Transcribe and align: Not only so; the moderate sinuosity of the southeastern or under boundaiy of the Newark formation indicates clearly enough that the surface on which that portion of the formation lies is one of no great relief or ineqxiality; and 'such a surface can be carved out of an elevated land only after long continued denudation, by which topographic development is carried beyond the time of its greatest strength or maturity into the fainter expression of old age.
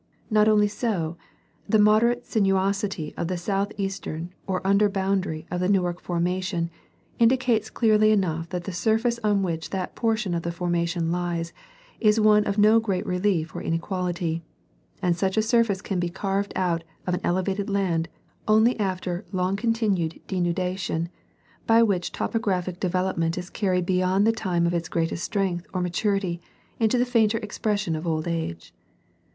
Not 0.31 0.47
only 0.47 0.67
so; 0.67 1.15
the 1.69 1.77
moderate 1.77 2.25
sinuosity 2.25 3.13
of 3.17 3.27
the 3.27 3.37
southeastern 3.37 4.33
or 4.47 4.65
under 4.65 4.89
boundaiy 4.89 5.45
of 5.51 5.59
the 5.59 5.69
Newark 5.69 6.01
formation 6.01 6.71
indicates 7.19 7.69
clearly 7.69 8.09
enough 8.11 8.49
that 8.49 8.63
the 8.63 8.73
surface 8.73 9.19
on 9.23 9.43
which 9.43 9.69
that 9.69 9.93
portion 9.95 10.33
of 10.33 10.41
the 10.41 10.51
formation 10.51 11.11
lies 11.11 11.53
is 11.99 12.19
one 12.19 12.45
of 12.45 12.57
no 12.57 12.79
great 12.79 13.05
relief 13.05 13.55
or 13.55 13.61
ineqxiality; 13.61 14.41
and 15.03 15.15
'such 15.15 15.37
a 15.37 15.41
surface 15.43 15.83
can 15.83 15.99
be 15.99 16.09
carved 16.09 16.53
out 16.55 16.83
of 17.05 17.13
an 17.13 17.21
elevated 17.23 17.69
land 17.69 18.09
only 18.47 18.79
after 18.79 19.23
long 19.31 19.55
continued 19.55 20.19
denudation, 20.27 21.09
by 21.67 21.83
which 21.83 22.11
topographic 22.11 22.79
development 22.79 23.37
is 23.37 23.51
carried 23.51 23.85
beyond 23.85 24.25
the 24.25 24.31
time 24.31 24.65
of 24.65 24.73
its 24.73 24.89
greatest 24.89 25.23
strength 25.23 25.67
or 25.75 25.79
maturity 25.79 26.41
into 26.79 26.97
the 26.97 27.05
fainter 27.05 27.37
expression 27.43 27.95
of 27.95 28.07
old 28.07 28.27
age. 28.27 28.73